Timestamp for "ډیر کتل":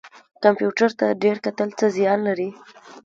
1.23-1.69